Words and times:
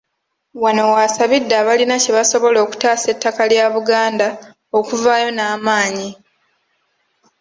Wano 0.63 0.83
w'asabidde 0.93 1.53
abalina 1.61 1.95
kye 2.03 2.11
basobola 2.17 2.57
okutaasa 2.65 3.07
ettaka 3.13 3.41
lya 3.51 3.65
Buganda, 3.73 4.27
okuvaayo 4.77 5.29
n'amaanyi. 5.33 6.09